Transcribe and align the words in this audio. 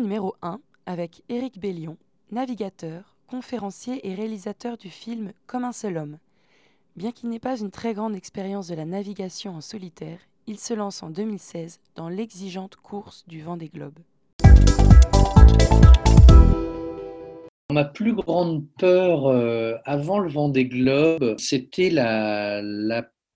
numéro 0.00 0.34
1 0.40 0.60
avec 0.86 1.22
Éric 1.28 1.60
Bellion, 1.60 1.96
navigateur, 2.30 3.16
conférencier 3.26 4.08
et 4.08 4.14
réalisateur 4.14 4.78
du 4.78 4.88
film 4.88 5.32
Comme 5.46 5.64
un 5.64 5.72
seul 5.72 5.98
homme. 5.98 6.18
Bien 6.96 7.12
qu'il 7.12 7.28
n'ait 7.28 7.38
pas 7.38 7.58
une 7.60 7.70
très 7.70 7.92
grande 7.92 8.16
expérience 8.16 8.66
de 8.68 8.74
la 8.74 8.86
navigation 8.86 9.54
en 9.54 9.60
solitaire, 9.60 10.18
il 10.46 10.58
se 10.58 10.72
lance 10.72 11.02
en 11.02 11.10
2016 11.10 11.80
dans 11.96 12.08
l'exigeante 12.08 12.76
course 12.76 13.24
du 13.28 13.42
vent 13.42 13.58
des 13.58 13.68
globes. 13.68 13.98
Ma 17.72 17.84
plus 17.84 18.14
grande 18.14 18.66
peur 18.78 19.26
euh, 19.26 19.76
avant 19.84 20.18
le 20.18 20.30
vent 20.30 20.48
des 20.48 20.64
globes, 20.64 21.36
c'était 21.38 21.90
la, 21.90 22.62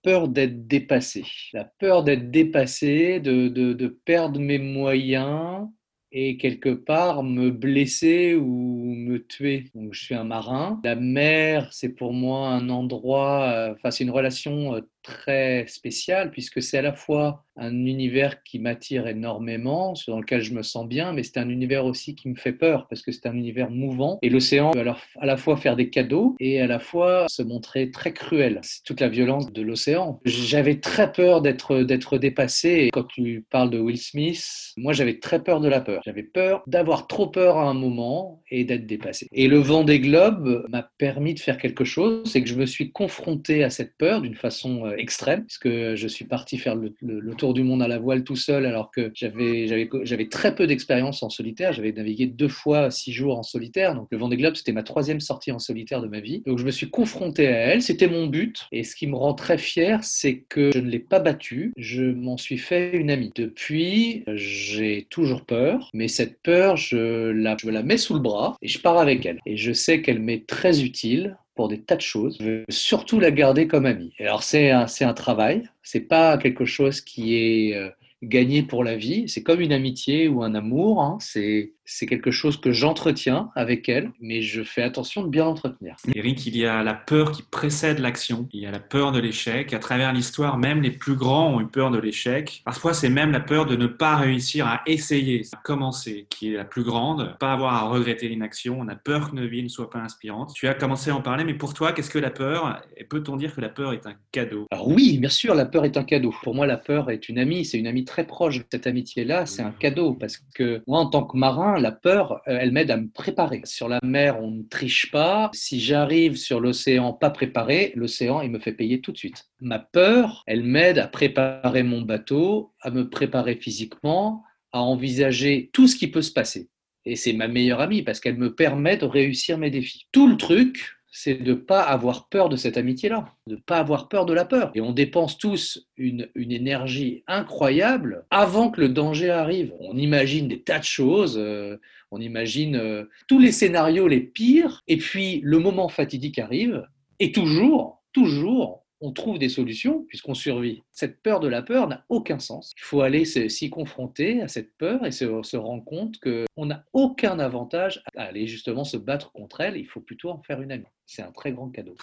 peur 0.02 0.28
d'être 0.28 0.66
dépassé. 0.66 1.24
La 1.52 1.64
peur 1.64 2.04
d'être 2.04 2.30
dépassé, 2.30 3.20
de, 3.20 3.86
perdre 4.04 4.40
mes 4.40 4.58
moyens, 4.58 5.68
et 6.14 6.36
quelque 6.36 6.70
part 6.70 7.24
me 7.24 7.50
blesser 7.50 8.36
ou 8.36 8.94
me 8.96 9.18
tuer. 9.18 9.66
Donc 9.74 9.92
je 9.94 10.02
suis 10.04 10.14
un 10.14 10.24
marin. 10.24 10.80
La 10.84 10.94
mer, 10.94 11.68
c'est 11.72 11.90
pour 11.90 12.12
moi 12.12 12.48
un 12.50 12.70
endroit, 12.70 13.42
euh, 13.52 13.72
enfin 13.74 13.90
c'est 13.90 14.04
une 14.04 14.10
relation 14.12 14.76
euh, 14.76 14.80
très 15.04 15.66
spéciale 15.69 16.32
puisque 16.32 16.60
c'est 16.60 16.78
à 16.78 16.82
la 16.82 16.92
fois 16.92 17.44
un 17.56 17.87
univers 17.87 18.42
qui 18.42 18.59
m'attire 18.59 19.06
énormément, 19.06 19.94
dans 20.09 20.19
lequel 20.19 20.41
je 20.41 20.53
me 20.53 20.62
sens 20.62 20.88
bien, 20.88 21.12
mais 21.12 21.22
c'est 21.22 21.38
un 21.38 21.48
univers 21.48 21.84
aussi 21.84 22.16
qui 22.16 22.28
me 22.28 22.34
fait 22.34 22.53
peur 22.53 22.88
parce 22.88 23.03
que 23.03 23.12
c'est 23.12 23.26
un 23.26 23.37
univers 23.37 23.70
mouvant 23.70 24.19
et 24.22 24.28
l'océan 24.28 24.72
peut 24.72 24.81
alors 24.81 25.00
à 25.20 25.26
la 25.26 25.37
fois 25.37 25.56
faire 25.56 25.76
des 25.76 25.88
cadeaux 25.88 26.34
et 26.41 26.60
à 26.60 26.66
la 26.66 26.81
fois 26.81 27.26
se 27.28 27.42
montrer 27.42 27.92
très 27.92 28.12
cruel. 28.12 28.59
C'est 28.62 28.82
toute 28.82 29.00
la 29.00 29.09
violence 29.09 29.53
de 29.53 29.62
l'océan. 29.62 30.20
J'avais 30.25 30.81
très 30.81 31.12
peur 31.12 31.42
d'être 31.42 32.19
dépassé 32.19 32.91
quand 32.92 33.04
tu 33.04 33.44
parles 33.50 33.71
de 33.71 33.78
Will 33.78 33.98
Smith, 33.98 34.72
moi 34.76 34.92
j'avais 34.92 35.19
très 35.21 35.42
peur 35.42 35.60
de 35.60 35.69
la 35.69 35.81
peur. 35.81 36.03
J'avais 36.04 36.22
peur 36.22 36.62
d'avoir 36.66 37.06
trop 37.06 37.28
peur 37.28 37.59
à 37.59 37.69
un 37.69 37.75
moment 37.75 38.42
et 38.50 38.65
d'être 38.65 38.86
dépassé. 38.86 39.28
Et 39.32 39.48
le 39.48 39.59
vent 39.59 39.84
des 39.84 40.00
globes 40.00 40.66
m'a 40.69 40.88
permis 40.98 41.34
de 41.34 41.41
faire 41.41 41.59
quelque 41.59 41.84
chose, 41.84 42.22
c'est 42.31 42.42
que 42.42 42.48
je 42.48 42.56
me 42.56 42.66
suis 42.66 42.91
confronté 42.91 43.62
à 43.62 43.71
cette 43.71 43.97
peur 43.97 44.22
d'une 44.22 44.34
façon 44.34 44.86
euh, 44.86 44.94
extrême, 44.97 45.44
puisque 45.44 45.69
je 45.69 46.06
suis 46.09 46.25
parti 46.25 46.59
faire 46.59 46.77
le, 46.77 47.34
tour 47.34 47.55
du 47.55 47.62
monde 47.62 47.82
à 47.82 47.88
la 47.88 47.99
voile 47.99 48.25
tout 48.25 48.37
seul, 48.37 48.66
alors 48.66 48.91
que 48.91 49.12
j'avais 49.15 50.28
très 50.28 50.55
peu 50.55 50.66
d'expérience 50.66 51.22
en 51.22 51.31
solitaire. 51.31 51.72
J'avais 51.72 51.93
navigué 51.93 52.27
deux 52.27 52.49
fois 52.49 52.91
six 52.91 53.12
jours 53.12 53.38
en 53.38 53.43
solitaire. 53.43 53.94
Donc 53.94 54.09
le 54.10 54.19
Vendée 54.19 54.37
Globe, 54.37 54.54
c'était 54.54 54.72
ma 54.72 54.83
troisième 54.83 55.21
sortie 55.21 55.53
en 55.53 55.59
solitaire 55.59 56.00
de 56.00 56.09
ma 56.09 56.21
vie. 56.21 56.43
Donc 56.47 56.59
je 56.59 56.65
me 56.65 56.71
suis 56.71 56.91
confronté 56.91 57.49
à 57.49 57.59
elle. 57.59 57.83
C'était 57.83 58.09
mon 58.09 58.27
but. 58.27 58.66
Et 58.72 58.84
ce 58.84 58.97
qui 58.97 59.06
me 59.06 59.16
rend 59.16 59.34
très 59.34 59.59
fier, 59.59 60.03
c'est 60.03 60.44
que 60.49 60.71
je 60.72 60.78
ne 60.78 60.88
l'ai 60.88 60.99
pas 60.99 61.21
battue. 61.21 61.72
Je 61.77 62.03
m'en 62.03 62.37
suis 62.37 62.59
fait 62.59 62.97
une 62.97 63.10
amie. 63.10 63.33
Depuis, 63.34 64.25
j'ai 64.28 65.06
toujours 65.10 65.44
peur, 65.44 65.91
mais 65.94 66.09
cette 66.09 66.41
peur, 66.43 66.77
je 66.77 67.31
la, 67.31 67.56
je 67.60 67.71
la 67.71 67.83
mets 67.83 67.97
sous 67.97 68.15
le 68.15 68.21
bras 68.21 68.56
et 68.62 68.69
je 68.69 68.78
pars 68.81 68.99
avec 68.99 69.27
elle. 69.27 69.41
Et 69.47 69.56
je 69.56 69.72
sais 69.72 70.03
qu'elle 70.03 70.21
m'est 70.21 70.47
très 70.47 70.83
utile 70.83 71.37
pour 71.54 71.69
des 71.69 71.81
tas 71.81 71.97
de 71.97 72.00
choses. 72.00 72.37
Je 72.41 72.44
veux 72.44 72.65
surtout 72.69 73.20
la 73.20 73.31
garder 73.31 73.66
comme 73.66 73.87
amie. 73.87 74.12
alors 74.20 74.42
c'est 74.42 74.70
un, 74.70 74.87
c'est 74.87 75.04
un 75.04 75.15
travail, 75.15 75.69
c'est 75.82 76.00
pas 76.00 76.37
quelque 76.38 76.65
chose 76.65 77.00
qui 77.00 77.37
est 77.37 77.75
gagné 78.24 78.62
pour 78.62 78.84
la 78.84 78.96
vie. 78.96 79.28
C'est 79.28 79.42
comme 79.42 79.60
une 79.60 79.72
amitié 79.72 80.28
ou 80.28 80.42
un 80.42 80.54
amour. 80.54 81.02
Hein. 81.02 81.18
C'est 81.20 81.74
c'est 81.84 82.06
quelque 82.06 82.30
chose 82.30 82.56
que 82.60 82.72
j'entretiens 82.72 83.50
avec 83.54 83.88
elle, 83.88 84.10
mais 84.20 84.42
je 84.42 84.62
fais 84.62 84.82
attention 84.82 85.22
de 85.22 85.28
bien 85.28 85.44
l'entretenir. 85.44 85.96
Eric, 86.14 86.46
il 86.46 86.56
y 86.56 86.64
a 86.64 86.82
la 86.82 86.94
peur 86.94 87.32
qui 87.32 87.42
précède 87.42 87.98
l'action, 87.98 88.48
il 88.52 88.62
y 88.62 88.66
a 88.66 88.70
la 88.70 88.80
peur 88.80 89.12
de 89.12 89.20
l'échec. 89.20 89.72
À 89.74 89.78
travers 89.78 90.12
l'histoire, 90.12 90.56
même 90.56 90.82
les 90.82 90.90
plus 90.90 91.14
grands 91.14 91.54
ont 91.54 91.60
eu 91.60 91.66
peur 91.66 91.90
de 91.90 91.98
l'échec. 91.98 92.62
Parfois, 92.64 92.94
c'est 92.94 93.10
même 93.10 93.32
la 93.32 93.40
peur 93.40 93.66
de 93.66 93.76
ne 93.76 93.86
pas 93.86 94.16
réussir 94.16 94.66
à 94.66 94.82
essayer, 94.86 95.42
à 95.52 95.56
commencer, 95.62 96.26
qui 96.30 96.52
est 96.52 96.56
la 96.56 96.64
plus 96.64 96.84
grande. 96.84 97.36
Pas 97.38 97.52
avoir 97.52 97.74
à 97.74 97.88
regretter 97.88 98.28
l'inaction, 98.28 98.78
on 98.80 98.88
a 98.88 98.96
peur 98.96 99.30
que 99.30 99.36
nos 99.36 99.46
vies 99.46 99.62
ne 99.62 99.68
soient 99.68 99.91
pas 99.91 100.00
inspirantes. 100.00 100.52
Tu 100.54 100.66
as 100.68 100.74
commencé 100.74 101.10
à 101.10 101.16
en 101.16 101.20
parler, 101.20 101.44
mais 101.44 101.54
pour 101.54 101.74
toi, 101.74 101.92
qu'est-ce 101.92 102.10
que 102.10 102.18
la 102.18 102.30
peur? 102.30 102.82
Et 102.96 103.04
peut-on 103.04 103.36
dire 103.36 103.54
que 103.54 103.60
la 103.60 103.68
peur 103.68 103.92
est 103.92 104.06
un 104.06 104.14
cadeau? 104.32 104.66
Alors 104.70 104.88
oui, 104.88 105.18
bien 105.18 105.28
sûr, 105.28 105.54
la 105.54 105.66
peur 105.66 105.84
est 105.84 105.96
un 105.96 106.04
cadeau. 106.04 106.32
Pour 106.42 106.54
moi, 106.54 106.66
la 106.66 106.78
peur 106.78 107.10
est 107.10 107.28
une 107.28 107.38
amie, 107.38 107.64
c'est 107.64 107.78
une 107.78 107.86
amie 107.86 108.04
très 108.04 108.13
proche. 108.22 108.60
Cette 108.70 108.86
amitié-là, 108.86 109.47
c'est 109.47 109.62
un 109.62 109.72
cadeau, 109.72 110.14
parce 110.14 110.38
que 110.54 110.82
moi, 110.86 111.00
en 111.00 111.06
tant 111.06 111.25
que 111.25 111.36
marin, 111.36 111.80
la 111.80 111.91
peur, 111.91 112.34
euh, 112.47 112.58
elle 112.60 112.70
m'aide 112.70 112.92
à 112.92 112.97
me 112.97 113.08
préparer. 113.08 113.62
Sur 113.64 113.88
la 113.88 113.98
mer, 114.04 114.41
on 114.41 114.52
ne 114.52 114.62
triche 114.62 115.10
pas. 115.10 115.50
Si 115.52 115.80
j'arrive 115.80 116.36
sur 116.36 116.60
l'océan 116.60 117.12
pas 117.12 117.30
préparé, 117.30 117.92
l'océan, 117.97 118.41
il 118.42 118.53
me 118.53 118.60
fait 118.60 118.72
payer 118.72 119.00
tout 119.00 119.10
de 119.10 119.19
suite. 119.19 119.47
Ma 119.60 119.80
peur, 119.80 120.44
elle 120.47 120.62
m'aide 120.62 121.00
à 121.00 121.08
préparer 121.08 121.82
mon 121.82 122.03
bateau, 122.03 122.72
à 122.80 122.91
me 122.91 123.10
préparer 123.10 123.56
physiquement, 123.56 124.44
à 124.70 124.80
envisager 124.80 125.70
tout 125.72 125.88
ce 125.88 125.97
qui 125.97 126.08
peut 126.08 126.22
se 126.22 126.32
passer. 126.32 126.69
Et 127.06 127.16
c'est 127.16 127.32
ma 127.32 127.48
meilleure 127.48 127.80
amie 127.80 128.03
parce 128.03 128.20
qu'elle 128.20 128.38
me 128.38 128.54
permet 128.54 128.97
de 128.97 129.04
réussir 129.04 129.58
mes 129.58 129.70
défis. 129.70 130.06
Tout 130.12 130.26
le 130.26 130.36
truc, 130.36 130.97
c'est 131.16 131.36
de 131.36 131.52
ne 131.52 131.54
pas 131.54 131.80
avoir 131.80 132.28
peur 132.28 132.48
de 132.48 132.56
cette 132.56 132.76
amitié-là, 132.76 133.25
de 133.47 133.54
ne 133.54 133.60
pas 133.60 133.78
avoir 133.78 134.08
peur 134.08 134.26
de 134.26 134.32
la 134.32 134.44
peur. 134.44 134.72
Et 134.75 134.80
on 134.80 134.91
dépense 134.91 135.38
tous 135.38 135.86
une, 135.97 136.28
énergie 136.34 137.22
incroyable 137.28 138.26
avant 138.30 138.69
que 138.69 138.80
le 138.80 138.88
danger 138.88 139.30
arrive. 139.30 139.72
On 139.78 139.97
imagine 139.97 140.48
des 140.48 140.60
tas 140.60 140.80
de 140.80 140.84
choses, 140.84 141.38
euh, 141.38 141.76
on 142.10 142.21
imagine 142.21 142.74
euh, 142.74 143.04
tous 143.28 143.39
les 143.39 143.53
scénarios 143.53 144.09
les 144.09 144.21
pires, 144.21 144.83
et 144.89 144.97
puis 144.97 145.41
le 145.44 145.60
moment 145.60 145.89
fatidique 145.89 146.41
arrive, 146.41 146.84
et 147.21 147.30
toujours, 147.30 148.03
toujours, 148.12 148.84
on 149.00 149.12
trouve 149.12 149.39
des 149.39 149.48
solutions 149.48 150.04
puisqu'on 150.09 150.34
survit. 150.34 150.83
Cette 150.91 151.22
peur 151.22 151.39
de 151.39 151.47
la 151.47 151.62
peur 151.62 151.86
n'a 151.86 152.04
aucun 152.09 152.41
sens. 152.41 152.72
Il 152.77 152.83
faut 152.83 153.03
aller 153.03 153.24
s'y 153.24 153.71
confronter 153.71 154.42
à 154.42 154.48
cette 154.48 154.77
peur 154.78 155.06
et 155.06 155.12
se, 155.12 155.56
rendre 155.56 155.84
compte 155.84 156.18
qu'on 156.18 156.66
n'a 156.66 156.84
aucun 156.92 157.39
avantage 157.39 158.03
à 158.16 158.24
aller 158.24 158.48
justement 158.48 158.83
se 158.83 158.97
battre 158.97 159.30
contre 159.30 159.60
elle. 159.60 159.77
Il 159.77 159.86
faut 159.86 160.00
plutôt 160.00 160.30
en 160.30 160.42
faire 160.42 160.60
une 160.60 160.72
amie. 160.72 160.86
C'est 161.06 161.22
un 161.22 161.30
très 161.33 161.53
grand 161.53 161.68
cadeau. 161.68 161.97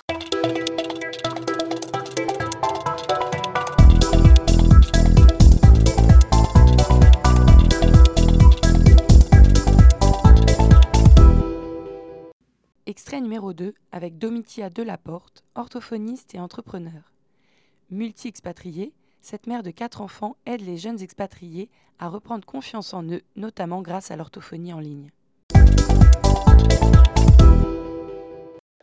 Extrait 12.86 13.22
numéro 13.22 13.54
2 13.54 13.74
avec 13.92 14.18
Domitia 14.18 14.70
Delaporte, 14.70 15.44
orthophoniste 15.56 16.36
et 16.36 16.40
entrepreneur. 16.40 17.12
Multi-expatriée, 17.90 18.94
cette 19.22 19.48
mère 19.48 19.64
de 19.64 19.72
quatre 19.72 20.02
enfants 20.02 20.36
aide 20.46 20.62
les 20.62 20.78
jeunes 20.78 21.02
expatriés 21.02 21.70
à 22.00 22.10
reprendre 22.10 22.46
confiance 22.46 22.94
en 22.94 23.04
eux, 23.04 23.22
notamment 23.36 23.82
grâce 23.82 24.12
à 24.12 24.16
l'orthophonie 24.16 24.74
en 24.74 24.80
ligne. 24.80 25.10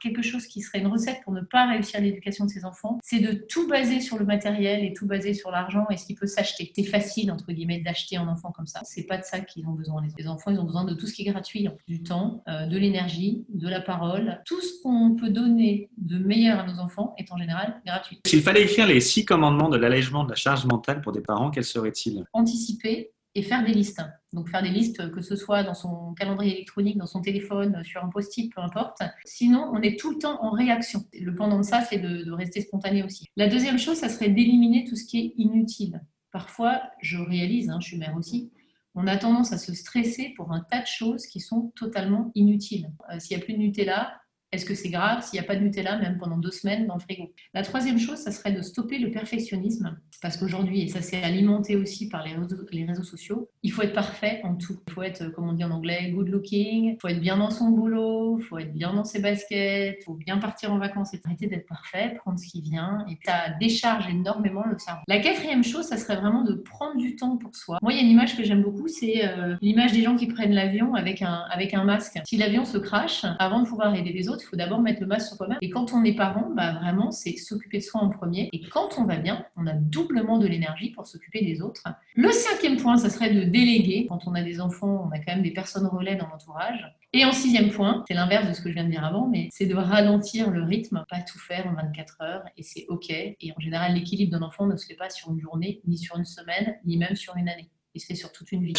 Quelque 0.00 0.22
chose 0.22 0.46
qui 0.46 0.60
serait 0.62 0.80
une 0.80 0.86
recette 0.86 1.20
pour 1.24 1.32
ne 1.32 1.40
pas 1.40 1.68
réussir 1.68 2.00
l'éducation 2.00 2.44
de 2.44 2.50
ses 2.50 2.64
enfants, 2.64 2.98
c'est 3.02 3.20
de 3.20 3.32
tout 3.32 3.68
baser 3.68 4.00
sur 4.00 4.18
le 4.18 4.24
matériel 4.24 4.84
et 4.84 4.92
tout 4.92 5.06
baser 5.06 5.34
sur 5.34 5.50
l'argent 5.50 5.86
et 5.90 5.96
ce 5.96 6.06
qui 6.06 6.14
peut 6.14 6.26
s'acheter. 6.26 6.72
C'est 6.74 6.84
facile, 6.84 7.30
entre 7.30 7.52
guillemets, 7.52 7.80
d'acheter 7.80 8.16
un 8.16 8.28
enfant 8.28 8.52
comme 8.52 8.66
ça. 8.66 8.80
C'est 8.84 9.04
pas 9.04 9.18
de 9.18 9.24
ça 9.24 9.40
qu'ils 9.40 9.66
ont 9.66 9.72
besoin. 9.72 10.02
Les 10.16 10.28
enfants, 10.28 10.50
ils 10.50 10.58
ont 10.58 10.64
besoin 10.64 10.84
de 10.84 10.94
tout 10.94 11.06
ce 11.06 11.14
qui 11.14 11.22
est 11.22 11.30
gratuit, 11.30 11.68
du 11.86 12.02
temps, 12.02 12.42
euh, 12.48 12.66
de 12.66 12.78
l'énergie, 12.78 13.44
de 13.48 13.68
la 13.68 13.80
parole. 13.80 14.40
Tout 14.44 14.60
ce 14.60 14.82
qu'on 14.82 15.16
peut 15.16 15.30
donner 15.30 15.90
de 15.96 16.18
meilleur 16.18 16.60
à 16.60 16.66
nos 16.66 16.78
enfants 16.78 17.14
est 17.18 17.30
en 17.32 17.36
général 17.36 17.80
gratuit. 17.86 18.20
S'il 18.26 18.42
fallait 18.42 18.62
écrire 18.62 18.86
les 18.86 19.00
six 19.00 19.24
commandements 19.24 19.68
de 19.68 19.76
l'allègement 19.76 20.24
de 20.24 20.30
la 20.30 20.36
charge 20.36 20.66
mentale 20.66 21.00
pour 21.00 21.12
des 21.12 21.20
parents, 21.20 21.50
quels 21.50 21.64
seraient-ils? 21.64 22.24
Anticiper 22.32 23.10
et 23.38 23.42
faire 23.42 23.64
des 23.64 23.72
listes. 23.72 24.02
Donc 24.32 24.48
faire 24.48 24.62
des 24.62 24.68
listes, 24.68 25.10
que 25.12 25.20
ce 25.20 25.36
soit 25.36 25.62
dans 25.62 25.74
son 25.74 26.12
calendrier 26.14 26.54
électronique, 26.56 26.98
dans 26.98 27.06
son 27.06 27.20
téléphone, 27.20 27.82
sur 27.84 28.04
un 28.04 28.08
post-it, 28.08 28.52
peu 28.52 28.60
importe. 28.60 28.98
Sinon, 29.24 29.70
on 29.72 29.80
est 29.80 29.98
tout 29.98 30.10
le 30.10 30.18
temps 30.18 30.42
en 30.42 30.50
réaction. 30.50 31.04
Le 31.12 31.34
pendant 31.34 31.58
de 31.58 31.62
ça, 31.62 31.82
c'est 31.82 31.98
de, 31.98 32.30
rester 32.32 32.60
spontané 32.60 33.02
aussi. 33.04 33.26
La 33.36 33.48
deuxième 33.48 33.78
chose, 33.78 33.96
ça 33.96 34.08
serait 34.08 34.28
d'éliminer 34.28 34.84
tout 34.84 34.96
ce 34.96 35.04
qui 35.04 35.18
est 35.20 35.34
inutile. 35.36 36.02
Parfois, 36.32 36.82
je 37.00 37.18
réalise, 37.18 37.70
hein, 37.70 37.78
je 37.80 37.88
suis 37.88 37.96
mère 37.96 38.16
aussi, 38.16 38.50
on 38.94 39.06
a 39.06 39.16
tendance 39.16 39.52
à 39.52 39.58
se 39.58 39.72
stresser 39.72 40.34
pour 40.36 40.52
un 40.52 40.60
tas 40.60 40.80
de 40.80 40.86
choses 40.86 41.26
qui 41.26 41.40
sont 41.40 41.72
totalement 41.76 42.32
inutiles. 42.34 42.90
Euh, 43.12 43.20
s'il 43.20 43.36
n'y 43.36 43.42
a 43.42 43.44
plus 43.44 43.54
de 43.54 43.58
Nutella, 43.58 44.20
est-ce 44.50 44.64
que 44.64 44.74
c'est 44.74 44.88
grave 44.88 45.22
s'il 45.22 45.38
n'y 45.38 45.44
a 45.44 45.46
pas 45.46 45.56
de 45.56 45.60
Nutella 45.60 45.98
même 45.98 46.16
pendant 46.18 46.38
deux 46.38 46.50
semaines 46.50 46.86
dans 46.86 46.94
le 46.94 47.00
frigo? 47.00 47.32
La 47.52 47.62
troisième 47.62 47.98
chose, 47.98 48.16
ça 48.18 48.32
serait 48.32 48.52
de 48.52 48.62
stopper 48.62 48.98
le 48.98 49.10
perfectionnisme. 49.10 49.98
Parce 50.22 50.36
qu'aujourd'hui, 50.36 50.82
et 50.82 50.88
ça 50.88 51.02
s'est 51.02 51.22
alimenté 51.22 51.76
aussi 51.76 52.08
par 52.08 52.24
les 52.24 52.34
réseaux, 52.34 53.04
sociaux, 53.04 53.50
il 53.62 53.70
faut 53.70 53.82
être 53.82 53.92
parfait 53.92 54.40
en 54.44 54.56
tout. 54.56 54.78
Il 54.88 54.92
faut 54.92 55.02
être, 55.02 55.28
comme 55.28 55.48
on 55.48 55.52
dit 55.52 55.62
en 55.62 55.70
anglais, 55.70 56.10
good 56.10 56.28
looking, 56.28 56.94
il 56.94 56.98
faut 57.00 57.08
être 57.08 57.20
bien 57.20 57.36
dans 57.36 57.50
son 57.50 57.68
boulot, 57.68 58.38
il 58.38 58.44
faut 58.44 58.58
être 58.58 58.72
bien 58.72 58.92
dans 58.92 59.04
ses 59.04 59.20
baskets, 59.20 59.98
il 60.00 60.04
faut 60.04 60.14
bien 60.14 60.38
partir 60.38 60.72
en 60.72 60.78
vacances 60.78 61.14
et 61.14 61.20
arrêter 61.24 61.46
d'être 61.46 61.66
parfait, 61.66 62.16
prendre 62.16 62.38
ce 62.38 62.48
qui 62.48 62.62
vient. 62.62 63.04
Et 63.08 63.18
ça 63.24 63.50
décharge 63.60 64.08
énormément 64.08 64.64
le 64.64 64.78
cerveau. 64.78 65.02
La 65.06 65.20
quatrième 65.20 65.62
chose, 65.62 65.84
ça 65.84 65.96
serait 65.98 66.16
vraiment 66.16 66.42
de 66.42 66.54
prendre 66.54 66.96
du 66.96 67.14
temps 67.14 67.36
pour 67.36 67.54
soi. 67.54 67.78
Moi, 67.82 67.92
il 67.92 67.96
y 67.96 68.00
a 68.00 68.02
une 68.02 68.10
image 68.10 68.36
que 68.36 68.42
j'aime 68.42 68.62
beaucoup, 68.62 68.88
c'est 68.88 69.24
euh, 69.24 69.56
l'image 69.60 69.92
des 69.92 70.02
gens 70.02 70.16
qui 70.16 70.26
prennent 70.26 70.54
l'avion 70.54 70.94
avec 70.94 71.22
un, 71.22 71.44
avec 71.50 71.74
un 71.74 71.84
masque. 71.84 72.18
Si 72.24 72.36
l'avion 72.36 72.64
se 72.64 72.78
crache, 72.78 73.24
avant 73.38 73.62
de 73.62 73.68
pouvoir 73.68 73.94
aider 73.94 74.12
les 74.12 74.28
autres, 74.28 74.37
il 74.42 74.46
faut 74.46 74.56
d'abord 74.56 74.80
mettre 74.80 75.00
le 75.00 75.06
masque 75.06 75.28
sur 75.28 75.36
soi-même. 75.36 75.58
Et 75.60 75.70
quand 75.70 75.92
on 75.92 76.04
est 76.04 76.14
parent, 76.14 76.50
bah, 76.54 76.72
vraiment, 76.72 77.10
c'est 77.10 77.36
s'occuper 77.36 77.78
de 77.78 77.82
soi 77.82 78.00
en 78.00 78.10
premier. 78.10 78.48
Et 78.52 78.60
quand 78.62 78.98
on 78.98 79.04
va 79.04 79.16
bien, 79.16 79.44
on 79.56 79.66
a 79.66 79.72
doublement 79.72 80.38
de 80.38 80.46
l'énergie 80.46 80.90
pour 80.90 81.06
s'occuper 81.06 81.44
des 81.44 81.60
autres. 81.60 81.82
Le 82.14 82.30
cinquième 82.30 82.76
point, 82.76 82.96
ça 82.96 83.10
serait 83.10 83.32
de 83.32 83.44
déléguer. 83.44 84.06
Quand 84.08 84.26
on 84.26 84.34
a 84.34 84.42
des 84.42 84.60
enfants, 84.60 85.08
on 85.08 85.14
a 85.14 85.18
quand 85.18 85.34
même 85.34 85.42
des 85.42 85.52
personnes 85.52 85.86
relais 85.86 86.16
dans 86.16 86.28
l'entourage. 86.28 86.84
Et 87.12 87.24
en 87.24 87.32
sixième 87.32 87.70
point, 87.70 88.04
c'est 88.06 88.14
l'inverse 88.14 88.48
de 88.48 88.52
ce 88.52 88.60
que 88.60 88.68
je 88.68 88.74
viens 88.74 88.84
de 88.84 88.90
dire 88.90 89.04
avant, 89.04 89.28
mais 89.28 89.48
c'est 89.50 89.66
de 89.66 89.74
ralentir 89.74 90.50
le 90.50 90.62
rythme, 90.62 91.04
pas 91.08 91.22
tout 91.22 91.38
faire 91.38 91.66
en 91.66 91.74
24 91.74 92.16
heures, 92.20 92.44
et 92.56 92.62
c'est 92.62 92.84
OK. 92.88 93.10
Et 93.10 93.36
en 93.56 93.60
général, 93.60 93.94
l'équilibre 93.94 94.32
d'un 94.32 94.44
enfant 94.44 94.66
ne 94.66 94.76
se 94.76 94.86
fait 94.86 94.94
pas 94.94 95.08
sur 95.08 95.30
une 95.30 95.40
journée, 95.40 95.80
ni 95.86 95.96
sur 95.96 96.18
une 96.18 96.26
semaine, 96.26 96.76
ni 96.84 96.98
même 96.98 97.16
sur 97.16 97.36
une 97.36 97.48
année. 97.48 97.70
Il 97.94 98.00
se 98.00 98.06
fait 98.06 98.14
sur 98.14 98.30
toute 98.30 98.52
une 98.52 98.64
vie. 98.64 98.74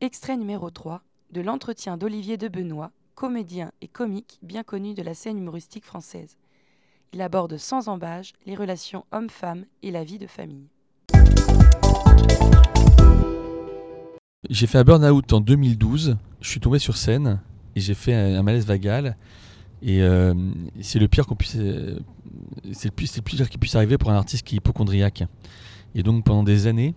Extrait 0.00 0.36
numéro 0.36 0.70
3 0.70 1.02
de 1.32 1.40
l'entretien 1.40 1.96
d'Olivier 1.96 2.36
de 2.36 2.48
Benoît, 2.48 2.90
comédien 3.14 3.70
et 3.80 3.88
comique 3.88 4.38
bien 4.42 4.62
connu 4.62 4.94
de 4.94 5.02
la 5.02 5.14
scène 5.14 5.38
humoristique 5.38 5.84
française. 5.84 6.36
Il 7.12 7.20
aborde 7.20 7.56
sans 7.56 7.88
embâge 7.88 8.32
les 8.46 8.56
relations 8.56 9.04
hommes-femmes 9.12 9.64
et 9.82 9.90
la 9.90 10.02
vie 10.02 10.18
de 10.18 10.26
famille. 10.26 10.66
J'ai 14.50 14.66
fait 14.66 14.78
un 14.78 14.84
burn-out 14.84 15.32
en 15.32 15.40
2012, 15.40 16.16
je 16.40 16.48
suis 16.48 16.60
tombé 16.60 16.78
sur 16.78 16.96
scène 16.96 17.40
et 17.76 17.80
j'ai 17.80 17.94
fait 17.94 18.14
un, 18.14 18.42
malaise 18.42 18.66
vagal. 18.66 19.16
Et 19.82 20.02
euh, 20.02 20.34
c'est 20.80 20.98
le 20.98 21.08
pire 21.08 21.26
qu'on 21.26 21.36
puisse, 21.36 21.56
euh, 21.56 21.98
c'est 22.72 22.88
le, 22.88 23.06
le 23.16 23.22
pire 23.22 23.48
qui 23.48 23.58
puisse 23.58 23.74
arriver 23.76 23.98
pour 23.98 24.10
un 24.10 24.16
artiste 24.16 24.44
qui 24.46 24.56
est 24.56 24.58
hypochondriaque. 24.58 25.24
Et 25.94 26.02
donc 26.02 26.24
pendant 26.24 26.42
des 26.42 26.66
années, 26.66 26.94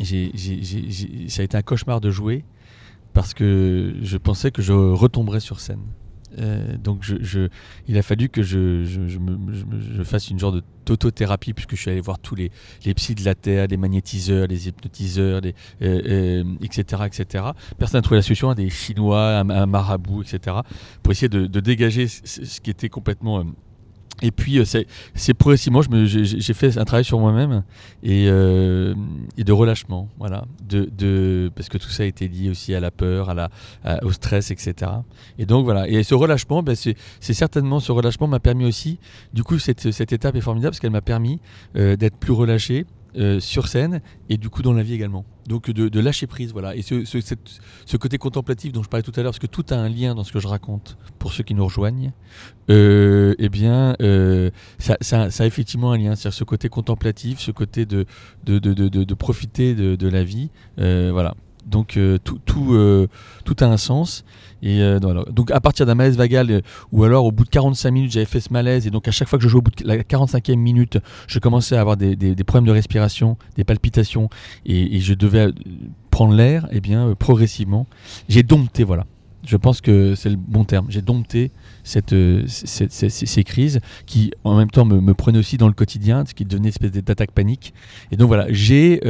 ça 0.00 1.42
a 1.42 1.44
été 1.44 1.56
un 1.56 1.62
cauchemar 1.62 2.00
de 2.00 2.10
jouer 2.10 2.44
parce 3.12 3.34
que 3.34 3.94
je 4.02 4.16
pensais 4.16 4.50
que 4.50 4.62
je 4.62 4.72
retomberais 4.72 5.40
sur 5.40 5.60
scène. 5.60 5.82
Euh, 6.38 6.76
donc 6.76 7.06
il 7.86 7.96
a 7.96 8.02
fallu 8.02 8.28
que 8.28 8.42
je, 8.42 8.84
fasse 10.04 10.30
une 10.30 10.38
genre 10.38 10.52
de 10.52 10.62
tautothérapie 10.84 11.52
puisque 11.52 11.76
je 11.76 11.80
suis 11.80 11.90
allé 11.90 12.00
voir 12.00 12.18
tous 12.18 12.34
les, 12.34 12.50
les 12.84 12.94
psys 12.94 13.14
de 13.14 13.24
la 13.24 13.34
Terre, 13.34 13.68
les 13.68 13.76
magnétiseurs, 13.76 14.46
les 14.46 14.68
hypnotiseurs, 14.68 15.42
etc., 15.44 15.54
euh, 15.82 16.44
etc. 16.60 17.44
Euh, 17.46 17.52
Personne 17.78 17.98
n'a 17.98 18.02
trouvé 18.02 18.18
la 18.18 18.22
solution, 18.22 18.52
des 18.54 18.68
Chinois, 18.68 19.38
un, 19.38 19.66
marabout, 19.66 20.22
etc. 20.22 20.56
pour 21.02 21.12
essayer 21.12 21.28
de 21.28 21.60
dégager 21.60 22.08
ce 22.08 22.60
qui 22.60 22.70
était 22.70 22.88
complètement 22.88 23.44
et 24.22 24.30
puis 24.30 24.58
euh, 24.58 24.64
c'est 25.14 25.34
progressivement, 25.34 25.82
j'ai 25.82 26.54
fait 26.54 26.78
un 26.78 26.84
travail 26.84 27.04
sur 27.04 27.18
moi-même 27.18 27.62
et, 28.02 28.26
euh, 28.28 28.94
et, 29.36 29.44
de 29.44 29.52
relâchement, 29.52 30.08
voilà, 30.18 30.44
de, 30.66 30.88
de, 30.96 31.50
parce 31.54 31.68
que 31.68 31.78
tout 31.78 31.88
ça 31.88 32.04
a 32.04 32.06
été 32.06 32.28
lié 32.28 32.50
aussi 32.50 32.74
à 32.74 32.80
la 32.80 32.90
peur, 32.90 33.30
à 33.30 33.34
la, 33.34 33.50
au 34.02 34.12
stress, 34.12 34.50
etc. 34.50 34.90
Et 35.38 35.46
donc 35.46 35.64
voilà, 35.64 35.88
et 35.88 36.02
ce 36.02 36.14
relâchement, 36.14 36.62
ben, 36.62 36.74
c'est 36.74 36.96
certainement 37.20 37.80
ce 37.80 37.92
relâchement 37.92 38.26
m'a 38.26 38.40
permis 38.40 38.64
aussi, 38.64 38.98
du 39.32 39.42
coup 39.42 39.58
cette, 39.58 39.90
cette 39.90 40.12
étape 40.12 40.36
est 40.36 40.40
formidable 40.40 40.70
parce 40.70 40.80
qu'elle 40.80 40.90
m'a 40.90 41.00
permis 41.00 41.40
euh, 41.76 41.96
d'être 41.96 42.16
plus 42.16 42.32
relâché, 42.32 42.86
euh, 43.16 43.38
sur 43.38 43.68
scène 43.68 44.00
et 44.28 44.36
du 44.36 44.50
coup 44.50 44.62
dans 44.62 44.72
la 44.72 44.82
vie 44.82 44.94
également. 44.94 45.24
Donc 45.46 45.70
de, 45.70 46.00
lâcher 46.00 46.26
prise, 46.26 46.52
voilà. 46.52 46.74
Et 46.74 46.82
ce, 46.82 47.04
ce, 47.04 47.96
côté 47.96 48.18
contemplatif 48.18 48.72
dont 48.72 48.82
je 48.82 48.88
parlais 48.88 49.02
tout 49.02 49.12
à 49.14 49.22
l'heure, 49.22 49.30
parce 49.30 49.38
que 49.38 49.46
tout 49.46 49.64
a 49.70 49.74
un 49.74 49.88
lien 49.88 50.14
dans 50.14 50.24
ce 50.24 50.32
que 50.32 50.40
je 50.40 50.48
raconte 50.48 50.96
pour 51.18 51.32
ceux 51.32 51.44
qui 51.44 51.54
nous 51.54 51.64
rejoignent, 51.64 52.12
euh, 52.70 53.34
eh 53.38 53.48
bien, 53.48 53.94
euh, 54.00 54.50
ça, 54.78 54.96
ça, 55.00 55.26
a 55.26 55.46
effectivement 55.46 55.92
un 55.92 55.98
lien. 55.98 56.16
C'est-à-dire 56.16 56.38
ce 56.38 56.44
côté 56.44 56.68
contemplatif, 56.68 57.40
ce 57.40 57.50
côté 57.50 57.86
de, 57.86 58.06
de, 58.44 58.58
de, 58.58 59.14
profiter 59.14 59.74
de, 59.74 60.08
la 60.08 60.24
vie. 60.24 60.50
voilà. 60.76 61.34
Donc 61.66 61.98
tout, 62.24 62.40
tout, 62.44 63.08
tout 63.44 63.56
a 63.60 63.66
un 63.66 63.76
sens. 63.76 64.24
Et 64.64 64.80
euh, 64.80 64.98
donc 64.98 65.50
à 65.50 65.60
partir 65.60 65.84
d'un 65.84 65.94
malaise 65.94 66.16
vagal, 66.16 66.50
euh, 66.50 66.60
ou 66.90 67.04
alors 67.04 67.26
au 67.26 67.32
bout 67.32 67.44
de 67.44 67.50
45 67.50 67.90
minutes, 67.90 68.12
j'avais 68.12 68.24
fait 68.24 68.40
ce 68.40 68.50
malaise, 68.50 68.86
et 68.86 68.90
donc 68.90 69.06
à 69.06 69.10
chaque 69.10 69.28
fois 69.28 69.38
que 69.38 69.44
je 69.44 69.48
jouais 69.48 69.58
au 69.58 69.62
bout 69.62 69.70
de 69.70 69.86
la 69.86 69.98
45e 69.98 70.56
minute, 70.56 70.98
je 71.28 71.38
commençais 71.38 71.76
à 71.76 71.82
avoir 71.82 71.98
des, 71.98 72.16
problèmes 72.46 72.66
de 72.66 72.72
respiration, 72.72 73.36
des 73.56 73.64
palpitations, 73.64 74.30
et, 74.64 75.00
je 75.00 75.12
devais 75.12 75.48
euh, 75.48 75.52
prendre 76.10 76.34
l'air, 76.34 76.66
et 76.72 76.80
bien 76.80 77.14
progressivement, 77.18 77.86
j'ai 78.30 78.42
dompté, 78.42 78.84
voilà. 78.84 79.04
Je 79.46 79.56
pense 79.56 79.80
que 79.80 80.14
c'est 80.14 80.30
le 80.30 80.36
bon 80.36 80.64
terme. 80.64 80.86
J'ai 80.88 81.02
dompté 81.02 81.50
cette, 81.82 82.14
ces, 82.46 83.44
crises 83.44 83.80
qui, 84.06 84.32
en 84.44 84.56
même 84.56 84.70
temps, 84.70 84.84
me, 84.84 85.14
prenaient 85.14 85.38
aussi 85.38 85.56
dans 85.56 85.68
le 85.68 85.74
quotidien, 85.74 86.24
ce 86.26 86.34
qui 86.34 86.44
devenait 86.44 86.64
une 86.64 86.68
espèce 86.68 86.92
d'attaque 86.92 87.32
panique. 87.32 87.74
Et 88.10 88.16
donc 88.16 88.28
voilà, 88.28 88.46
j'ai 88.48 89.00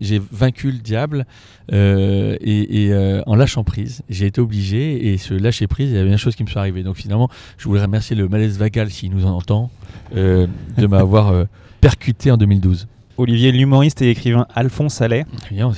j'ai 0.00 0.20
vaincu 0.30 0.70
le 0.70 0.78
diable 0.78 1.26
euh, 1.72 2.36
et, 2.40 2.88
euh, 2.90 3.22
en 3.26 3.36
lâchant 3.36 3.64
prise, 3.64 4.02
j'ai 4.08 4.26
été 4.26 4.40
obligé 4.40 5.12
et 5.12 5.18
ce 5.18 5.34
lâcher 5.34 5.66
prise, 5.66 5.90
il 5.90 5.96
y 5.96 5.98
avait 5.98 6.10
une 6.10 6.18
chose 6.18 6.34
qui 6.34 6.42
me 6.42 6.48
sont 6.48 6.58
arrivées. 6.58 6.82
Donc 6.82 6.96
finalement, 6.96 7.28
je 7.58 7.68
voudrais 7.68 7.82
remercier 7.82 8.16
le 8.16 8.28
malaise 8.28 8.58
vagal 8.58 8.90
s'il 8.90 9.10
nous 9.12 9.24
entend 9.26 9.70
euh, 10.16 10.46
de 10.76 10.86
m'avoir 10.86 11.46
percuté 11.80 12.30
en 12.30 12.36
2012. 12.36 12.88
Olivier, 13.16 13.52
l'humoriste 13.52 14.02
et 14.02 14.10
écrivain 14.10 14.46
Alphonse 14.54 15.00
Allais, 15.00 15.26
bien 15.50 15.72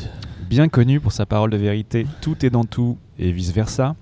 connu 0.70 1.00
pour 1.00 1.12
sa 1.12 1.26
parole 1.26 1.50
de 1.50 1.56
vérité, 1.56 2.06
tout 2.20 2.44
est 2.44 2.50
dans 2.50 2.64
tout 2.64 2.98
et 3.18 3.32
vice 3.32 3.52
versa, 3.52 3.96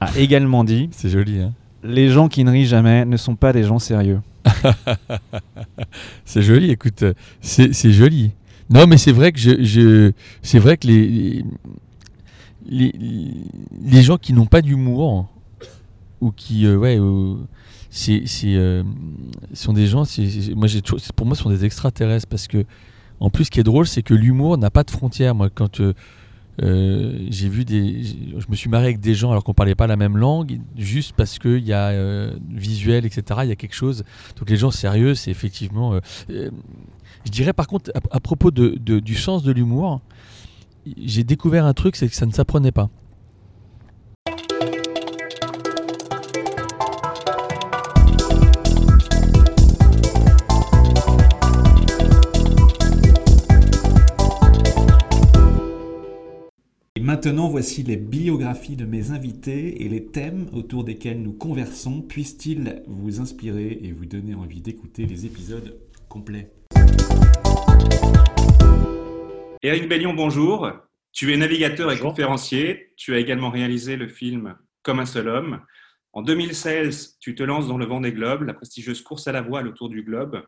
a 0.00 0.16
également 0.18 0.64
dit. 0.64 0.88
C'est 0.92 1.08
joli, 1.08 1.40
hein 1.40 1.52
Les 1.82 2.08
gens 2.08 2.28
qui 2.28 2.44
ne 2.44 2.50
rient 2.50 2.66
jamais 2.66 3.04
ne 3.04 3.16
sont 3.16 3.36
pas 3.36 3.52
des 3.52 3.64
gens 3.64 3.78
sérieux. 3.78 4.20
c'est 6.24 6.42
joli, 6.42 6.70
écoute, 6.70 7.02
c'est 7.40 7.90
joli. 7.90 8.30
Non, 8.70 8.86
mais 8.86 8.96
c'est 8.96 9.10
vrai 9.10 9.32
que 9.32 9.38
je, 9.40 10.12
c'est 10.40 10.60
vrai 10.60 10.76
que 10.76 10.86
les, 10.86 11.44
les, 12.64 12.92
les 13.84 14.02
gens 14.02 14.18
qui 14.18 14.32
n'ont 14.32 14.46
pas 14.46 14.62
d'humour 14.62 15.28
ou 16.20 16.30
qui, 16.30 16.64
euh, 16.64 16.76
ouais, 16.76 16.98
c'est, 17.90 18.22
euh, 18.44 18.82
sont 19.52 19.72
des 19.72 19.86
gens, 19.86 20.04
moi 20.54 20.68
j'ai, 20.68 20.82
pour 21.14 21.26
moi, 21.26 21.34
ce 21.34 21.42
sont 21.42 21.50
des 21.50 21.64
extraterrestres 21.64 22.28
parce 22.28 22.46
que, 22.46 22.64
en 23.20 23.30
plus, 23.30 23.46
ce 23.46 23.50
qui 23.50 23.60
est 23.60 23.64
drôle, 23.64 23.86
c'est 23.86 24.02
que 24.02 24.14
l'humour 24.14 24.58
n'a 24.58 24.70
pas 24.70 24.84
de 24.84 24.90
frontières. 24.90 25.34
Moi, 25.34 25.48
quand 25.48 25.80
euh, 25.80 27.26
j'ai 27.30 27.48
vu 27.48 27.64
des, 27.64 28.02
je 28.02 28.46
me 28.48 28.56
suis 28.56 28.68
marié 28.68 28.86
avec 28.86 29.00
des 29.00 29.14
gens 29.14 29.30
alors 29.30 29.44
qu'on 29.44 29.54
parlait 29.54 29.74
pas 29.74 29.86
la 29.86 29.96
même 29.96 30.16
langue, 30.16 30.60
juste 30.76 31.12
parce 31.16 31.38
qu'il 31.38 31.64
y 31.64 31.72
a 31.72 32.30
visuel, 32.50 33.06
etc. 33.06 33.40
Il 33.44 33.48
y 33.48 33.52
a 33.52 33.56
quelque 33.56 33.74
chose. 33.74 34.04
Donc 34.38 34.50
les 34.50 34.56
gens 34.56 34.70
sérieux, 34.70 35.14
c'est 35.14 35.30
effectivement 35.30 36.00
je 37.26 37.30
dirais 37.30 37.52
par 37.52 37.66
contre, 37.66 37.90
à, 38.10 38.20
propos 38.20 38.50
du 38.50 39.14
sens 39.14 39.42
de 39.42 39.52
l'humour, 39.52 40.00
j'ai 40.96 41.24
découvert 41.24 41.64
un 41.64 41.74
truc, 41.74 41.96
c'est 41.96 42.08
que 42.08 42.14
ça 42.14 42.24
ne 42.24 42.32
s'apprenait 42.32 42.72
pas. 42.72 42.88
Maintenant, 57.26 57.48
voici 57.48 57.82
les 57.82 57.96
biographies 57.96 58.76
de 58.76 58.84
mes 58.84 59.10
invités 59.10 59.82
et 59.82 59.88
les 59.88 60.06
thèmes 60.06 60.46
autour 60.52 60.84
desquels 60.84 61.20
nous 61.20 61.32
conversons. 61.32 62.00
Puissent-ils 62.00 62.84
vous 62.86 63.20
inspirer 63.20 63.80
et 63.82 63.90
vous 63.90 64.06
donner 64.06 64.36
envie 64.36 64.60
d'écouter 64.60 65.06
les 65.06 65.26
épisodes 65.26 65.76
complets? 66.08 66.52
Éric 69.60 69.88
Bellion, 69.88 70.14
bonjour. 70.14 70.70
Tu 71.10 71.32
es 71.32 71.36
navigateur 71.36 71.90
et 71.90 71.98
conférencier. 71.98 72.92
Tu 72.96 73.12
as 73.12 73.18
également 73.18 73.50
réalisé 73.50 73.96
le 73.96 74.06
film 74.06 74.54
Comme 74.84 75.00
un 75.00 75.06
seul 75.06 75.26
homme. 75.26 75.60
En 76.12 76.22
2016, 76.22 77.16
tu 77.18 77.34
te 77.34 77.42
lances 77.42 77.66
dans 77.66 77.76
le 77.76 77.86
vent 77.86 78.00
des 78.00 78.12
globes, 78.12 78.42
la 78.42 78.54
prestigieuse 78.54 79.02
course 79.02 79.26
à 79.26 79.32
la 79.32 79.42
voile 79.42 79.66
autour 79.66 79.88
du 79.88 80.04
globe, 80.04 80.44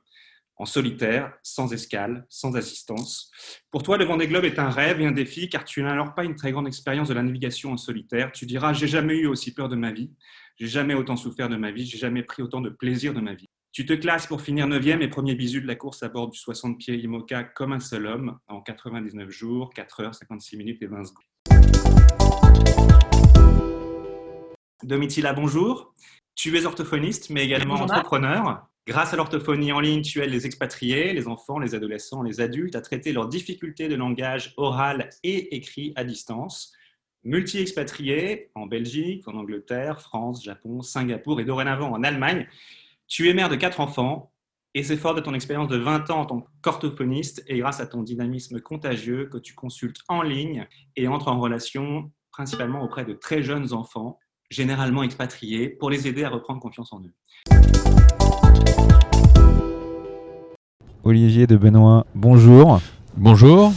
en 0.59 0.67
solitaire, 0.67 1.33
sans 1.43 1.73
escale, 1.73 2.27
sans 2.29 2.57
assistance. 2.57 3.31
Pour 3.71 3.85
toi, 3.85 3.97
le 3.97 4.05
vent 4.05 4.17
des 4.17 4.27
globes 4.27 4.45
est 4.45 4.59
un 4.59 4.71
rêve 4.71 5.01
et 5.01 5.07
un 5.07 5.13
défi, 5.13 5.49
car 5.49 5.65
tu 5.65 5.83
n'as 5.83 5.93
alors 5.93 6.15
pas 6.15 6.25
une 6.25 6.35
très 6.35 6.51
grande 6.51 6.67
expérience 6.67 7.09
de 7.09 7.15
la 7.15 7.23
navigation 7.23 7.73
en 7.73 7.77
solitaire. 7.77 8.33
Tu 8.33 8.45
diras, 8.45 8.73
j'ai 8.73 8.89
jamais 8.89 9.15
eu 9.15 9.27
aussi 9.27 9.55
peur 9.55 9.69
de 9.69 9.77
ma 9.77 9.93
vie, 9.93 10.11
j'ai 10.57 10.67
jamais 10.67 10.95
autant 10.95 11.17
souffert 11.17 11.49
de 11.49 11.57
ma 11.57 11.71
vie, 11.71 11.87
j'ai 11.87 11.99
jamais 11.99 12.25
pris 12.25 12.43
autant 12.43 12.61
de 12.61 12.71
plaisir 12.71 13.15
de 13.15 13.21
ma 13.21 13.35
vie. 13.35 13.47
Tu 13.71 13.87
te 13.87 13.93
classes 13.93 14.27
pour 14.27 14.41
finir 14.41 14.67
9e 14.67 15.01
et 15.01 15.09
premier 15.09 15.37
bisu 15.37 15.61
de 15.61 15.67
la 15.69 15.77
course 15.77 16.03
à 16.03 16.09
bord 16.09 16.29
du 16.29 16.39
60 16.39 16.79
pieds 16.79 16.97
IMOCA 16.97 17.45
comme 17.45 17.73
un 17.73 17.81
seul 17.81 18.07
homme 18.07 18.39
en 18.49 18.61
99 18.61 19.31
jours, 19.31 19.71
4 19.75 20.01
heures, 20.01 20.15
56 20.15 20.57
minutes 20.57 20.83
et 20.83 20.87
20 20.87 21.05
secondes. 21.05 21.25
Domitila, 24.83 25.33
bonjour. 25.35 25.95
Tu 26.35 26.57
es 26.57 26.65
orthophoniste, 26.65 27.31
mais 27.31 27.45
également 27.45 27.75
entrepreneur. 27.75 28.67
Grâce 28.89 29.13
à 29.13 29.17
l'orthophonie 29.17 29.71
en 29.71 29.81
ligne, 29.81 30.01
tu 30.01 30.23
aides 30.23 30.31
les 30.31 30.47
expatriés, 30.47 31.13
les 31.13 31.29
enfants, 31.29 31.59
les 31.59 31.75
adolescents, 31.75 32.23
les 32.23 32.41
adultes 32.41 32.75
à 32.75 32.81
traiter 32.81 33.13
leurs 33.13 33.29
difficultés 33.29 33.87
de 33.87 33.95
langage 33.95 34.55
oral 34.57 35.11
et 35.23 35.55
écrit 35.55 35.93
à 35.95 36.05
distance. 36.05 36.73
Multi-expatrié 37.23 38.51
en 38.55 38.65
Belgique, 38.65 39.29
en 39.29 39.35
Angleterre, 39.35 40.01
France, 40.01 40.43
Japon, 40.43 40.81
Singapour 40.81 41.39
et 41.39 41.45
dorénavant 41.45 41.93
en 41.93 42.03
Allemagne. 42.03 42.47
Tu 43.07 43.29
es 43.29 43.35
mère 43.35 43.51
de 43.51 43.57
quatre 43.57 43.81
enfants 43.81 44.33
et 44.73 44.83
c'est 44.83 44.97
fort 44.97 45.15
de 45.15 45.21
ton 45.21 45.35
expérience 45.35 45.69
de 45.69 45.77
20 45.77 46.09
ans 46.09 46.21
en 46.21 46.25
tant 46.25 46.47
qu'orthophoniste 46.63 47.45
et 47.47 47.59
grâce 47.59 47.81
à 47.81 47.87
ton 47.87 48.03
dynamisme 48.03 48.59
contagieux 48.59 49.27
que 49.27 49.37
tu 49.37 49.53
consultes 49.53 50.01
en 50.09 50.23
ligne 50.23 50.67
et 50.97 51.09
entres 51.09 51.29
en 51.29 51.39
relation 51.39 52.11
principalement 52.33 52.83
auprès 52.83 53.05
de 53.05 53.13
très 53.13 53.43
jeunes 53.43 53.75
enfants, 53.75 54.19
généralement 54.49 55.03
expatriés, 55.03 55.69
pour 55.69 55.91
les 55.91 56.09
aider 56.09 56.25
à 56.25 56.31
reprendre 56.31 56.63
confiance 56.63 56.91
en 56.95 57.03
eux. 57.03 57.78
Olivier 61.05 61.47
de 61.47 61.57
Benoît, 61.57 62.07
bonjour. 62.15 62.81
Bonjour. 63.17 63.73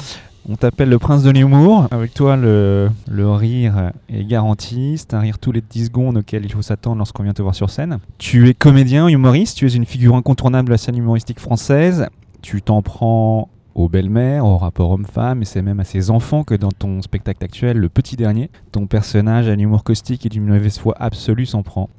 On 0.50 0.56
t'appelle 0.56 0.90
le 0.90 0.98
prince 0.98 1.22
de 1.22 1.30
l'humour. 1.30 1.88
Avec 1.92 2.14
toi, 2.14 2.36
le, 2.36 2.90
rire 3.12 3.92
est 4.10 4.26
garanti. 4.26 4.98
C'est 4.98 5.14
un 5.14 5.20
rire 5.20 5.38
tous 5.38 5.52
les 5.52 5.62
10 5.62 5.86
secondes 5.86 6.18
auquel 6.18 6.44
il 6.46 6.52
faut 6.52 6.64
s'attendre 6.64 6.98
lorsqu'on 6.98 7.24
vient 7.24 7.34
te 7.34 7.42
voir 7.42 7.54
sur 7.54 7.70
scène. 7.70 8.00
Tu 8.18 8.50
es 8.50 8.54
comédien, 8.56 9.08
humoriste. 9.08 9.56
Tu 9.58 9.68
es 9.68 9.74
une 9.74 9.86
figure 9.86 10.16
incontournable 10.16 10.68
de 10.68 10.72
la 10.72 10.78
scène 10.78 10.98
humoristique 10.98 11.40
française. 11.40 12.08
Tu 12.42 12.64
t'en 12.64 12.82
prends 12.82 13.50
aux 13.76 13.88
belles-mères, 13.88 14.44
au 14.46 14.58
rapport 14.58 14.90
homme-femme, 14.90 15.44
et 15.44 15.46
c'est 15.46 15.62
même 15.62 15.80
à 15.80 15.84
ses 15.84 16.10
enfants 16.10 16.44
que 16.44 16.56
dans 16.56 16.72
ton 16.72 17.02
spectacle 17.02 17.44
actuel, 17.46 17.78
le 17.78 17.88
petit 17.88 18.18
dernier, 18.18 18.50
ton 18.72 18.88
personnage 18.88 19.48
à 19.48 19.56
l'humour 19.56 19.84
caustique 19.84 20.26
et 20.26 20.30
d'une 20.30 20.46
mauvaise 20.46 20.78
foi 20.78 20.96
absolue 21.00 21.46
s'en 21.46 21.64
prend. 21.64 21.90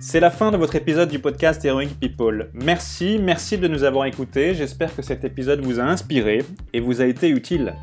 C'est 0.00 0.20
la 0.20 0.30
fin 0.30 0.52
de 0.52 0.56
votre 0.56 0.76
épisode 0.76 1.08
du 1.08 1.18
podcast 1.18 1.64
Heroic 1.64 1.88
People. 2.00 2.50
Merci, 2.54 3.18
merci 3.20 3.58
de 3.58 3.66
nous 3.66 3.82
avoir 3.82 4.06
écoutés. 4.06 4.54
J'espère 4.54 4.94
que 4.94 5.02
cet 5.02 5.24
épisode 5.24 5.60
vous 5.60 5.80
a 5.80 5.82
inspiré 5.82 6.44
et 6.72 6.78
vous 6.78 7.00
a 7.00 7.06
été 7.06 7.28
utile. 7.28 7.74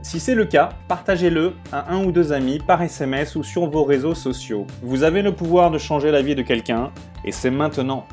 Si 0.00 0.20
c'est 0.20 0.34
le 0.34 0.46
cas, 0.46 0.70
partagez-le 0.88 1.52
à 1.70 1.92
un 1.92 2.02
ou 2.02 2.12
deux 2.12 2.32
amis 2.32 2.60
par 2.66 2.80
SMS 2.80 3.36
ou 3.36 3.42
sur 3.42 3.66
vos 3.66 3.84
réseaux 3.84 4.14
sociaux. 4.14 4.66
Vous 4.80 5.02
avez 5.02 5.20
le 5.20 5.32
pouvoir 5.32 5.70
de 5.70 5.76
changer 5.76 6.10
la 6.10 6.22
vie 6.22 6.34
de 6.34 6.40
quelqu'un 6.40 6.90
et 7.26 7.32
c'est 7.32 7.50
maintenant. 7.50 8.06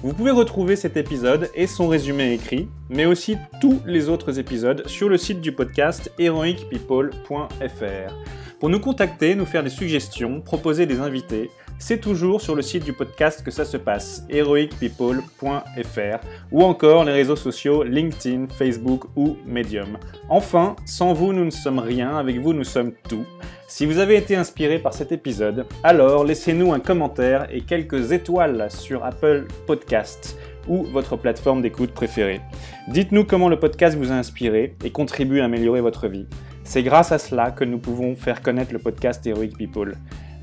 Vous 0.00 0.12
pouvez 0.12 0.30
retrouver 0.30 0.76
cet 0.76 0.96
épisode 0.96 1.50
et 1.56 1.66
son 1.66 1.88
résumé 1.88 2.32
écrit, 2.32 2.68
mais 2.88 3.04
aussi 3.04 3.36
tous 3.60 3.80
les 3.84 4.08
autres 4.08 4.38
épisodes 4.38 4.86
sur 4.86 5.08
le 5.08 5.18
site 5.18 5.40
du 5.40 5.50
podcast 5.50 6.12
heroicpeople.fr. 6.20 8.14
Pour 8.60 8.68
nous 8.68 8.78
contacter, 8.78 9.34
nous 9.34 9.44
faire 9.44 9.64
des 9.64 9.70
suggestions, 9.70 10.40
proposer 10.40 10.86
des 10.86 11.00
invités, 11.00 11.50
c'est 11.80 12.00
toujours 12.00 12.40
sur 12.40 12.54
le 12.54 12.62
site 12.62 12.84
du 12.84 12.92
podcast 12.92 13.44
que 13.44 13.50
ça 13.50 13.64
se 13.64 13.76
passe, 13.76 14.24
heroicpeople.fr, 14.28 16.26
ou 16.52 16.62
encore 16.62 17.04
les 17.04 17.12
réseaux 17.12 17.36
sociaux 17.36 17.82
LinkedIn, 17.82 18.46
Facebook 18.48 19.04
ou 19.16 19.36
Medium. 19.46 19.98
Enfin, 20.28 20.76
sans 20.86 21.12
vous, 21.12 21.32
nous 21.32 21.44
ne 21.44 21.50
sommes 21.50 21.78
rien, 21.80 22.16
avec 22.16 22.38
vous, 22.38 22.52
nous 22.52 22.64
sommes 22.64 22.92
tout. 23.08 23.24
Si 23.70 23.84
vous 23.84 23.98
avez 23.98 24.16
été 24.16 24.34
inspiré 24.34 24.78
par 24.78 24.94
cet 24.94 25.12
épisode, 25.12 25.66
alors 25.84 26.24
laissez-nous 26.24 26.72
un 26.72 26.80
commentaire 26.80 27.46
et 27.52 27.60
quelques 27.60 28.12
étoiles 28.12 28.70
sur 28.70 29.04
Apple 29.04 29.46
Podcasts 29.66 30.38
ou 30.66 30.84
votre 30.84 31.18
plateforme 31.18 31.60
d'écoute 31.60 31.92
préférée. 31.92 32.40
Dites-nous 32.88 33.24
comment 33.24 33.50
le 33.50 33.58
podcast 33.58 33.94
vous 33.98 34.10
a 34.10 34.14
inspiré 34.14 34.74
et 34.82 34.90
contribue 34.90 35.40
à 35.40 35.44
améliorer 35.44 35.82
votre 35.82 36.08
vie. 36.08 36.26
C'est 36.64 36.82
grâce 36.82 37.12
à 37.12 37.18
cela 37.18 37.50
que 37.50 37.64
nous 37.64 37.78
pouvons 37.78 38.16
faire 38.16 38.40
connaître 38.40 38.72
le 38.72 38.78
podcast 38.78 39.26
Heroic 39.26 39.50
People. 39.58 39.98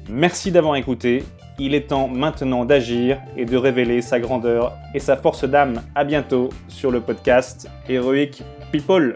Merci 0.08 0.52
d'avoir 0.52 0.76
écouté. 0.76 1.24
Il 1.58 1.74
est 1.74 1.88
temps 1.88 2.08
maintenant 2.08 2.64
d'agir 2.64 3.20
et 3.36 3.46
de 3.46 3.58
révéler 3.58 4.04
sa 4.04 4.20
grandeur 4.20 4.72
et 4.94 5.00
sa 5.00 5.18
force 5.18 5.46
d'âme. 5.46 5.82
À 5.96 6.04
bientôt 6.04 6.50
sur 6.68 6.92
le 6.92 7.02
podcast 7.02 7.68
Heroic 7.90 8.44
People. 8.72 9.16